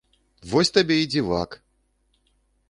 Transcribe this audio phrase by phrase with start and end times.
[0.53, 1.55] Вось табе і дзівак!